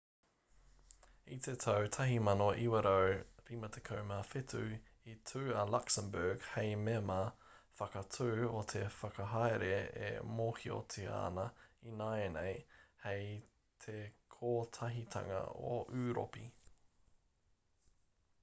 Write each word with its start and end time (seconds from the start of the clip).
i 1.25 1.35
te 1.47 1.53
tau 1.63 1.83
1957 1.95 4.69
i 5.11 5.15
tū 5.31 5.41
a 5.65 5.67
luxembourg 5.73 6.47
hei 6.55 6.71
mema 6.87 7.17
whakatū 7.81 8.29
o 8.61 8.63
te 8.73 8.81
whakahaere 9.01 9.69
e 10.09 10.11
mōhiotia 10.39 11.13
ana 11.29 11.45
ināianei 11.93 12.57
hei 13.07 13.31
te 13.87 14.01
kotahitanga 14.39 15.45
o 15.77 15.79
ūropi 16.03 16.49